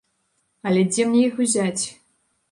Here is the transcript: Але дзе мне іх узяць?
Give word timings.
Але 0.69 0.81
дзе 0.93 1.05
мне 1.09 1.21
іх 1.27 1.37
узяць? 1.45 1.83